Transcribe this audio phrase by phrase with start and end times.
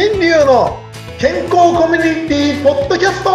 [0.00, 0.78] 新流の
[1.18, 3.30] 健康コミュニティポッドキャスト。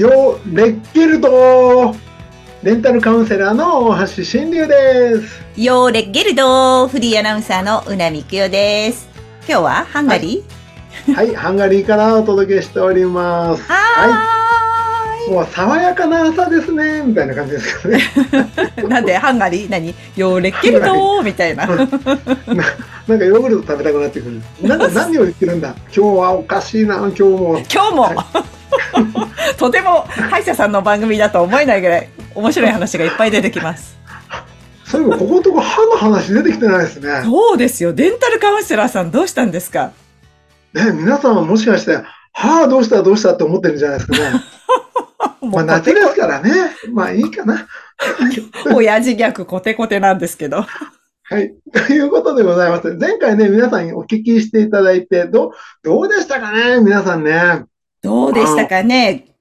[0.00, 1.94] よレッケルト
[2.62, 5.42] レンタルカウンセラーの大橋新流です。
[5.58, 9.10] ヨーレッゲルドフリーアナウンサーのうなみくよです。
[9.46, 10.42] 今日はハンガリ
[11.14, 11.34] はい。
[11.34, 13.62] ハンガリーからお届けしております。
[13.62, 14.43] ーはーい
[15.28, 17.98] もう爽やかな朝ですねみたいな感じですかね。
[18.88, 19.94] なんでハンガリー何？
[20.16, 21.66] ヨーレッゲルドみたいな。
[21.66, 21.94] ななんか
[23.24, 24.40] ヨーグルト食べたくなってくる。
[24.68, 25.74] なんか何を言ってるんだ？
[25.86, 27.58] 今日はおかしいな今日も。
[27.72, 28.14] 今日も、
[29.58, 33.96] とても歯医者さんの番組だと思えないぐらい面白い話がいっぱい出てきます。
[34.84, 37.22] そういえばここのとこ歯の話出てきてないですね。
[37.24, 37.92] そうですよ。
[37.94, 39.92] デンタルカウンセラーさんどうしたんですか？
[40.74, 41.98] ね皆さんはもしかして
[42.32, 44.40] 歯どうしたどうしたって思ってるんじゃないですかね
[45.46, 46.50] まあ夏ですからね
[46.92, 47.66] まあいいかな
[48.74, 50.64] 親父ギャグコテコテなんですけど。
[51.26, 51.54] はい。
[51.72, 52.94] ということでございます。
[52.94, 55.50] 前回ね、皆さんにお聞きしていただいて、どう、
[55.82, 57.64] どうでしたかね皆さんね。
[58.02, 59.34] どうでしたかね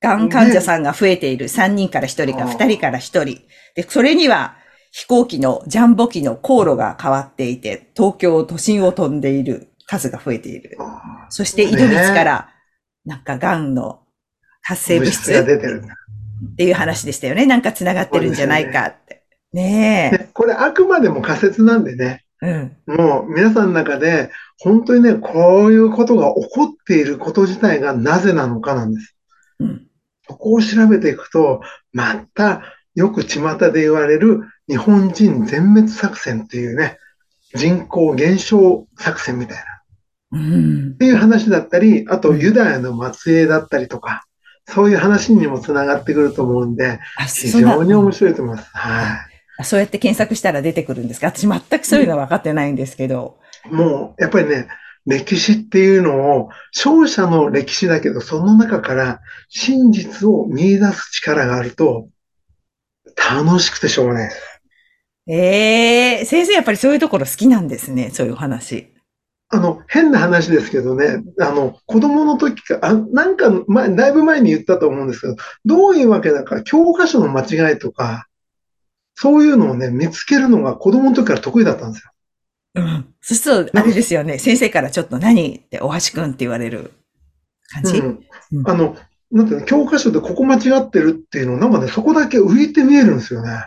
[0.00, 3.42] がん患者さんが増えている3人から1人かあー2人から1人。
[3.76, 4.56] で、それには
[4.90, 10.76] 飛行機のジャンボ機の航路が変わっていて、東京都心を飛んでいる数が増えている。
[11.28, 12.48] そして井戸口から、
[13.04, 14.00] なんかがんの
[14.68, 15.96] 発生物質がっ出てるんだ。
[16.58, 17.46] ていう話でしたよね。
[17.46, 19.22] なんか繋がってるんじゃないかって。
[19.54, 22.70] ねでこれあくまでも仮説なんでね、え。
[22.86, 22.96] うん。
[22.98, 29.16] もう皆さんの中で、本当にね、こういうことが起こっていること自体がなぜなのかなんです。
[29.60, 29.86] うん。
[30.28, 31.62] そこを調べていくと、
[31.94, 32.60] また
[32.94, 36.98] よく巷で言われる日本人全滅作戦っていうね、
[37.54, 40.38] 人口減少作戦みたいな。
[40.38, 40.98] うんっ。
[40.98, 44.27] ていう話だったり、あとユダヤの末裔だったりとか、
[44.68, 48.70] そういう話にもつながってくると思うんで、あ、非常に面白いと思います。
[48.72, 49.24] は
[49.60, 51.26] あそうやって検索したら出てくるんですか？
[51.28, 53.38] 私全くそういうの分かってないんですけど。
[53.66, 53.74] い。
[53.74, 54.68] もう、やっぱりね、
[55.04, 62.08] 歴史っていうのを、勝者の歴史だけど、その中から真実を見出す力があると、
[63.16, 64.32] 楽しくてしょうがない。
[65.26, 68.10] ええ先生やっぱりそういうところ好きなんですね。
[68.10, 68.94] そういうお話。
[69.50, 78.26] あの、変な話ですけどね、あの、子供の時か、あ、なんか前、だいぶ前に言ったと思うんですけど、どういうわけだか、教科書の間違いとか、
[79.14, 82.10] そういうのをね、見つけるのが子供の時から得意だったんですよ。
[82.74, 83.14] うん。
[83.22, 84.38] そうすると、あれですよね。
[84.38, 86.92] 先生からちょっと何って、おはしくんって言われる
[87.72, 87.98] 感じ？
[87.98, 88.06] うん
[88.52, 88.96] うんあの、
[89.32, 93.66] なんていうの、教科書でここ間違ってるっていうの、なんかね、そこだけ浮いて見えるんですよね。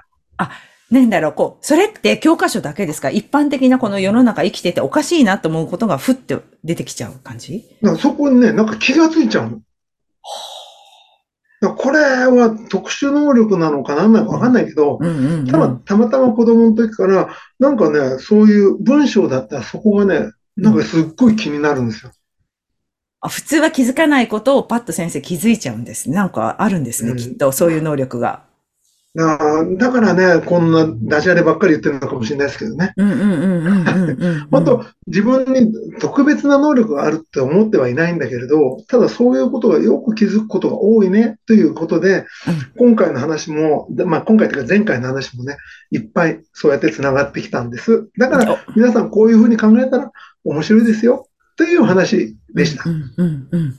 [0.92, 3.10] なんだろう、こう、それって教科書だけですか？
[3.10, 7.64] 一般的なこの世の中生きてておかしいなと思うことがふって出てきちゃう感じ？
[7.98, 9.62] そこにね、なんか気がついちゃうの。
[11.62, 14.06] だからこれは特殊能力なのかな？
[14.08, 15.48] んなのかわかんないけど、うんうん、うん。
[15.48, 22.12] たまたまたま子供の時から、なんかね、そういう文章だったらそこがね、なんかすっごい気になるんですよ。
[23.22, 26.16] あ普通は気づかないことをパッと先生気づいちゃうんですね。
[26.18, 27.54] なんかあるんですね、うんきっと。
[27.54, 28.51] そういう能力が。
[29.14, 32.94] だからだからね、こんなダジャレばっかり言ってるのかもしれないですけどね。
[32.96, 34.48] うんうんうんうんうんうんうん。
[34.56, 42.26] あと、自分に特別な能力があるって思ってはいないんだけれど、ただそういうことがよく気づくことが多いね、ということで、
[42.78, 45.58] 今回の話も、でまあ今回というか前回の話もね、
[45.92, 48.08] いっぱいそうやって繋がってきたんです。
[48.18, 50.12] だから皆さんこういうふうに考えたら
[50.46, 51.28] 面白いですよ、
[51.58, 52.94] という話でしたう。
[52.94, 53.76] んうんうん。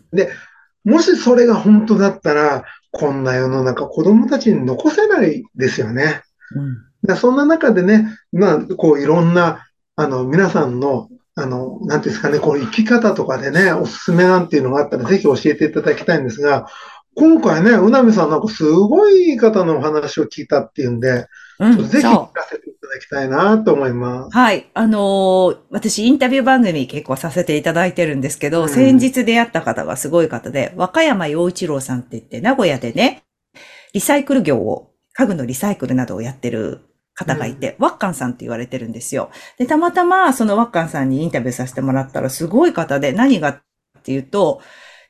[0.84, 6.22] もしそれが本当だったら、こんな世の中子供たちに残せないですよね。
[6.54, 9.66] うんそんな中でね、まあ、こういろんな、
[9.96, 16.68] あの、皆さんの、あの、なんていうんですかね、こう生き方とかでね、おすすめなんていうのがあったらぜひ教えていただきたいんですが、
[17.14, 21.26] 今回ね、うなみさんなんかすごい方のお話を聞いたっていうんで、
[21.58, 22.32] うん、ぜひ聞。
[22.32, 22.71] かせて
[23.02, 24.36] きたいなと思います。
[24.36, 24.70] はい。
[24.74, 33.24] あのー私インタビュー番組結構させていただいてるんですけど、うん先日出会った方がすごい方で、和歌山陽一郎さんって言って、名古屋でね、
[33.92, 36.80] リサイクル業を、家具のリサイクルなどをやってる
[37.14, 39.30] 方がいて、ワッカンさんって言われてるんですよ。
[39.58, 43.60] で、たまたまそのワッカンさんにインタビューさせてもらったらすごい方で、何がっ
[44.02, 44.60] ていうと、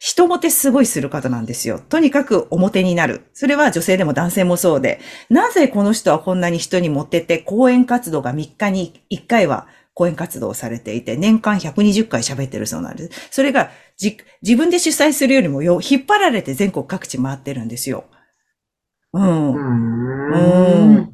[0.04, 1.78] 人モテすごいする方なんですよ。
[1.78, 3.22] とにかく表になる。
[3.34, 4.98] それは女性でも男性もそうで、
[5.30, 13.28] なぜこの人はこんなに人にモテて、講演活動が3日に1回は講演活動をされていて、年間120回喋ってるそうなんです。
[13.30, 18.06] それがじ自分で主催するよりもよ引っ張られて全国各地回ってるんですよ。
[19.12, 19.54] うん。
[19.54, 21.12] うん。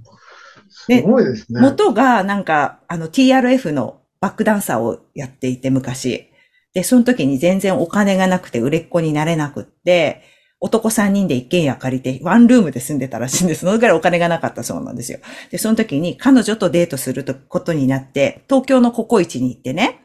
[0.70, 1.60] すごいですね。
[1.60, 6.30] 元がなんか、あの TRF のバックダンサーをやっていて昔。
[6.78, 10.22] で、その時に全然お金がなくて売れっ子になれなくって、
[10.60, 13.62] 男3人で一軒家借りて、ワンルームで住んでたらしいんです。
[13.62, 15.18] そのぐらいお金がなかったそうなんですよ。
[15.50, 20.04] で、その時に彼女とデートすることになって、東京のココイチに行ってね、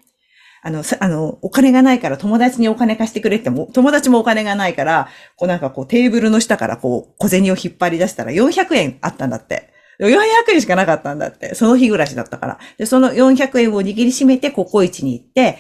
[0.63, 9.73] あの、あの、お金がないから友達にお金貸してくれっても、友達もお金がないから、こうなんかこうテーブルの下からこう小銭を引っ張り出したら400円あったんだって。
[9.99, 11.53] 400円しかなかったんだって。
[11.53, 12.59] その日暮らしだったから。
[12.77, 15.59] で、その400円を握りしめてココイチに行って、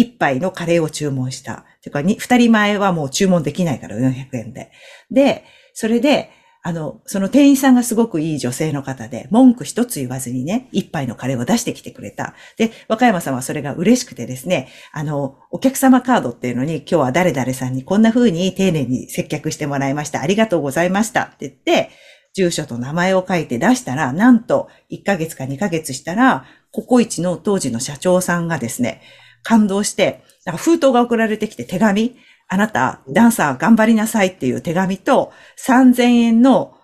[0.00, 1.66] 一杯のカレーを注文した。
[1.82, 4.72] てか、二人前はもう注文できないから400円で。
[5.10, 5.44] で、
[5.74, 6.30] それで、
[6.62, 12.34] あの、その店員さんがすごくいい女性の方で、文句一つ言わずにね、一杯のカレーを出してきてくれた。
[12.56, 20.22] で、若山さんはそれが嬉しくてですね、あの、お客様カードっていうのに、今日は誰々さんにこんな風に丁寧に接客してもらいました。
[20.22, 21.90] ありがとうございましたって言って、
[22.34, 29.02] 住所と名前を書いて出したら、なんと1ヶ月か2ヶ月したら、ココイチの当時の社長さんがですね、
[29.42, 32.16] 感動して、なんか封筒が送られてきて手紙、
[32.48, 35.32] あなた、ダンサー頑張りなさいっていう手紙と、
[35.64, 36.74] 3000円の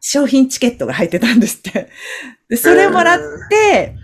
[0.00, 1.88] 商品チケットが入ってたんですって。
[2.50, 3.94] で、それもらって、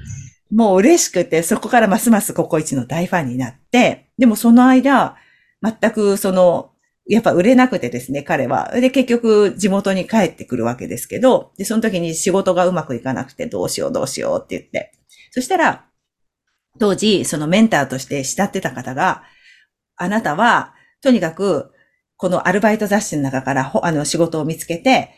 [0.51, 5.17] もう嬉しくて、そこからますますココイチの大ファンになって、でもその間、
[5.61, 6.71] 全くその、
[7.09, 8.71] やっぱ売れなくてですね、彼は。
[8.73, 14.93] で、結局地元に帰ってくるわけですけど、で、その時に仕事がうまくいかなくて、どうしようどうしようって言って。
[15.33, 15.88] そしたら、
[16.79, 19.23] 当時、そのメンターとして慕ってた方が、
[19.97, 21.73] あなたは、とにかく、
[22.17, 25.11] このアルバイト雑誌の中から、あの、仕事を見つけて、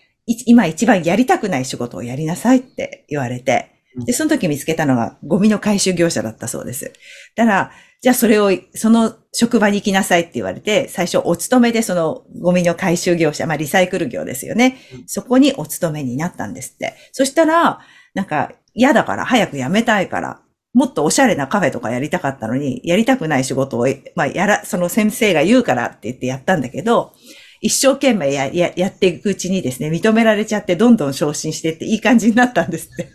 [0.46, 6.92] 今一番やりたくない仕事をやりなさいって言われて、で、その時見つけたのがゴミの回収業者だったそうです。
[7.34, 7.70] だから、
[8.00, 14.78] じゃあそれを、その職場に行きなさいって言われて、最初お勤めでそのゴミの回収業者、まあリサイクル業ですよね。
[15.06, 16.94] そこにお勤めになったんですって。
[17.12, 17.80] そしたら、
[18.14, 20.40] なんか嫌だから早く辞めたいから、
[20.72, 27.12] もっとおしゃれなカフェとかやりたかったのに、やりたくない仕事を、まあ、やら、その先生が言うからって言ってやったんだけど、
[27.60, 33.10] 一生懸命や、や、やっていくうちにですね、認められちゃってどんどん昇進してっていい感じになったんですって。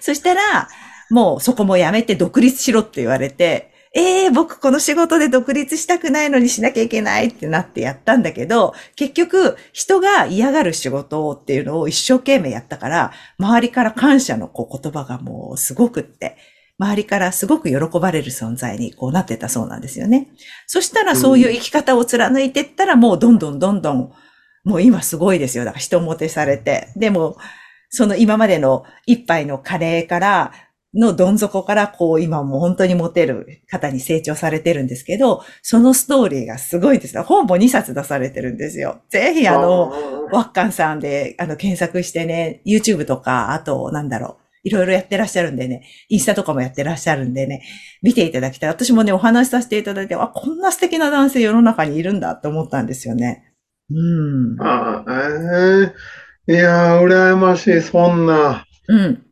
[0.00, 0.68] そしたら、
[1.10, 16.36] もうそこもやめて独立しろって言われて、ええー、僕この仕事で独立したくないのにしなきゃいけないってなってやったんだけど、結局人が嫌がる仕事っていうのを一生懸命やったから、周りから感謝のこう言葉がもうすごくって、
[16.78, 20.28] 周りからすごく喜ばれる存在にこうなってたそうなんですよね。
[20.66, 24.12] そしたらそういう生き方を貫いてったらもうどんどんどんどん、
[24.64, 25.64] もう今すごいですよ。
[25.64, 26.88] だから人もてされて。
[26.96, 27.38] でも、
[27.88, 30.52] その今までの一杯のカレーから、
[30.96, 39.02] のどん底からこう今もう本当にモテる方に成長されてるんですけど、そのストーリーがすごいです本も2冊出されてるんですよ。
[39.10, 39.90] ぜひあの、
[40.32, 47.62] ワッカンさんであの検索してね、YouTube とか、あとなんだろう、いろいろやってらっしゃるんでね、インスタとかもやってらっしゃるんでね、
[48.02, 48.70] 見ていただきたい。
[48.70, 53.52] 私もね、お話しさせていただいて、あ、こんな素敵な男性世の中にいるんだって思ったんですよね。
[53.90, 54.60] うん。
[54.60, 55.92] ああ、え
[56.48, 58.64] えー、いやー、羨ましい、そんな。
[58.88, 59.25] うん。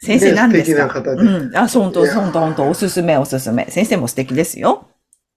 [0.00, 0.88] 先生何ですか？
[0.88, 1.22] 素敵な方で。
[1.22, 1.56] うん。
[1.56, 3.66] あ、そう、本当本当本当おすすめ、おすすめ。
[3.70, 4.88] 先生も素敵ですよ。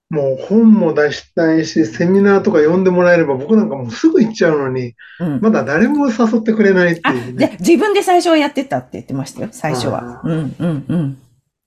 [0.10, 10.20] もう本も出したいし、セミナーとか読んでもらえれば僕なんかもうすぐ行っちゃうのに、うん、まだ誰も誘ってくれないっていう、ね、で、自分で最初はやってたって言ってましたよ、最初は。
[10.26, 11.18] うん、うん、うん。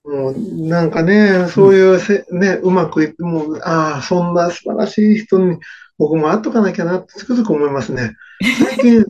[0.04, 0.34] もう
[0.68, 5.56] なんかね、そういうせ、うん、ね、うまくいって、もう、ああ、そんな素晴らしい人に
[5.96, 8.12] 僕も会っとかなきゃなってつくづく思いますね。
[8.42, 9.06] 最近、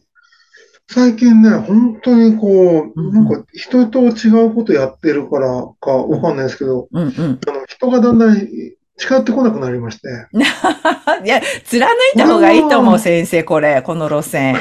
[0.94, 5.48] 最近ね、本当にこう、なんか人と違うことやってるから
[5.80, 8.48] かわかんないですけど、うんうん、あの人がだんだん
[8.96, 10.08] 近寄ってこなくなりまして。
[11.24, 14.56] いや、貫いた方がいいと思う、先生、これ、この路線。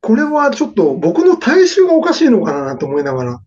[0.00, 3.40] これはちょっと僕の体臭がおかしいのかなと思いながら、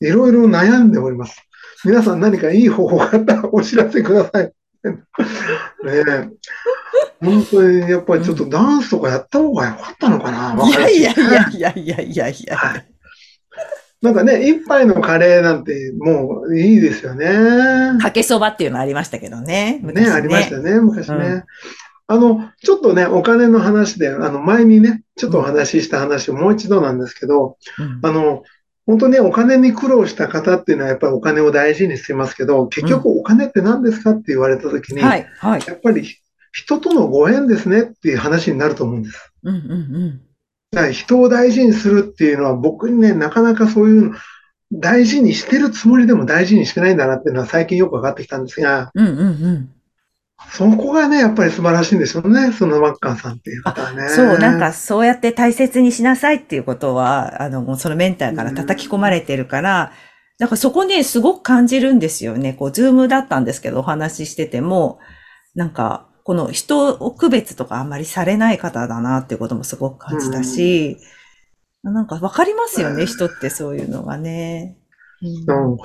[0.00, 1.42] いろいろ悩んでおります。
[1.84, 4.44] 皆さん何かいい方法があったらお知らせください。
[4.44, 4.52] ね
[5.84, 6.28] え。
[7.20, 12.56] 本当にやっぱりちょっとダンスとかやった方がよかったのかな、いやいやいやいやいやいやいや。
[12.56, 12.94] はい
[14.04, 17.98] なんかね、一杯のカレーなんてもういいですよね。
[18.02, 19.80] かけそばっていうのありましたけどね。
[19.82, 21.14] ね、ねありましたね、昔ね。
[21.16, 21.44] うん、
[22.08, 28.42] あの、ちょっとね、お金の話で、あの、前にね、ちょっとお話しした話をもう一度なんですけど、うん、あの、
[28.84, 35.62] 本当ね、お金に苦労した方っていうのはやっぱりお金を大事にしてますけど、結局お金って何ですかって言われたときに、はい、はい。
[35.66, 36.04] やっぱり
[36.54, 39.32] 人とのご縁ですねっていう話になると思うんです。
[39.42, 40.22] うんうん
[40.72, 40.92] うん。
[40.92, 44.16] 人を大事にするっていうのは僕にね、なかなかそういうの、
[44.72, 49.70] 大事にしてるつもりでも大事にしてないんだなっていうのは最近よく分かってきたんですが、うんうんうん。
[50.50, 52.52] そこがね、やっぱり素晴らしいんでしょうね。
[52.52, 54.08] そのマッカンさんっていう方はね。
[54.08, 59.92] そう、なんかそうやって大切にしなさいっていうことは、あの、もうそのメンターから叩き込まれてるから、
[60.38, 62.52] だからそこね、すごく感じるんですよね。
[62.52, 64.98] こう、ズームだったんですけど、お話ししてても、
[65.54, 70.96] なんか、この人を区別とかあんまりされない方だなっていうこともすごく感じたし、
[71.82, 74.78] なんかわかりますよね、人ってそういうのがね。
[74.78, 75.76] うん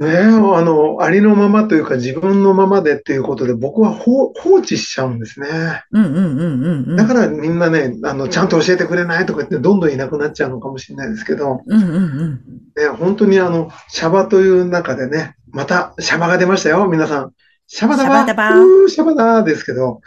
[0.00, 5.48] ねえ、あの、ありのままというか自分のままでっていうことで僕は放放置しちゃうんですね。
[5.92, 6.96] うんうんうんうんうん。
[6.96, 12.40] だからみんなね、あの、ちゃんと教えてくれないとか言ってどんどんいなくなっちゃうのかもしれないですけど、うんうんうん。
[12.76, 17.32] ね、本当にあの、シャバという中でね、またシャバが出ましたよ、皆さん。
[17.72, 20.00] シャバだばシャバシャバだですけど、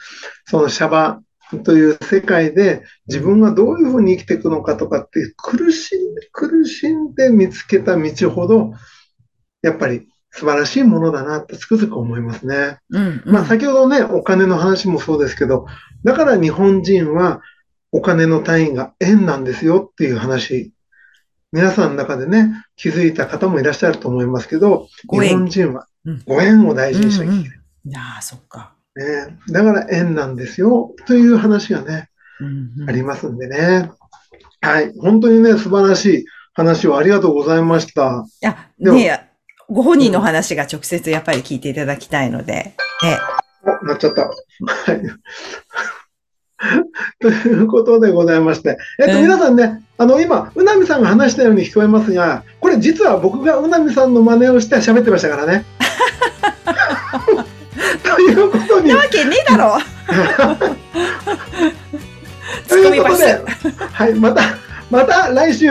[0.46, 1.22] そのシャバ
[1.64, 8.74] という世界で自分がどういうふうに生きていくのかとかって苦しんで、苦しんで見つけた道ほど、
[9.62, 12.80] やっぱり素晴らしいものだなってつくづく思いますね。
[12.90, 13.32] うんうん。
[13.32, 15.66] まあ先ほどね、お金の話もそうですけど、
[16.04, 17.42] だから日本人は
[17.94, 20.74] お金の単位が円なんですよっていう話、
[21.54, 25.93] 皆さんの中でね、気づいた方もいらっしゃると思いますけど、日本人はうん
[26.26, 27.60] ご縁を大事にしなきゃいけない。
[27.86, 28.74] いやー、そっか。
[28.96, 33.92] ね、だから円なんですよという話がね、うんうんありますんでね。
[34.62, 34.94] はい。
[35.00, 38.26] 本当にね、素晴らしい話をありがとうございました。
[38.42, 39.30] いや、ね
[39.70, 42.76] ご本人の話が直接やっぱり聞いていただきたいので、ね、
[43.82, 44.24] お、なっちゃった。
[44.24, 44.34] は
[44.94, 45.02] い。
[47.20, 48.78] ということでございまして。
[49.00, 55.66] えっと、うん皆さんね、あの、今、うなみさんが話したように聞こえますが、これ実は僕がうなみさんの真似をして喋ってましたからね。
[58.04, 58.90] ということに。
[58.90, 59.78] な、わけねえだろ。
[62.68, 63.42] ということで、
[63.92, 64.42] はい、また、
[64.90, 65.68] また来週、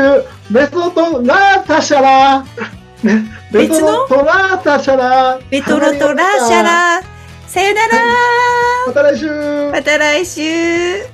[0.51, 2.45] ベトとラータシャラ。
[3.03, 5.39] ね、ベトロとラータシャラ。
[5.51, 7.03] ベトロとラーシャラ。
[7.47, 7.99] さよなら。
[8.87, 9.71] また来週。
[9.71, 11.12] また来週